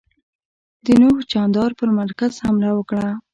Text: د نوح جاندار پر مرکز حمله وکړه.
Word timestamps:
د 0.85 0.87
نوح 1.01 1.17
جاندار 1.31 1.71
پر 1.79 1.89
مرکز 1.99 2.33
حمله 2.45 2.69
وکړه. 2.73 3.07